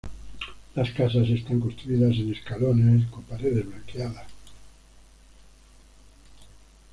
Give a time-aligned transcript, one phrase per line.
[0.73, 4.25] Las casas están construidas en escalones, con paredes blanqueadas.